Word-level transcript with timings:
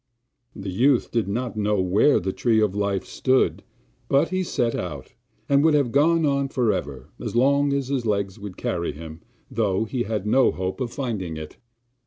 The 0.55 0.71
youth 0.71 1.11
did 1.11 1.27
not 1.27 1.55
know 1.55 1.79
where 1.79 2.19
the 2.19 2.33
Tree 2.33 2.59
of 2.59 2.73
Life 2.73 3.05
stood, 3.05 3.61
but 4.09 4.29
he 4.29 4.41
set 4.41 4.73
out, 4.73 5.13
and 5.47 5.63
would 5.63 5.75
have 5.75 5.91
gone 5.91 6.25
on 6.25 6.49
for 6.49 6.73
ever, 6.73 7.11
as 7.19 7.35
long 7.35 7.71
as 7.71 7.89
his 7.89 8.03
legs 8.07 8.39
would 8.39 8.57
carry 8.57 8.93
him, 8.93 9.21
though 9.51 9.85
he 9.85 10.01
had 10.01 10.25
no 10.25 10.49
hope 10.51 10.81
of 10.81 10.91
finding 10.91 11.37
it. 11.37 11.57